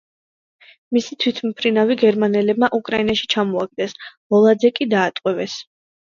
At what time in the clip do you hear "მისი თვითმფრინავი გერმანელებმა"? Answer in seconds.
0.95-2.71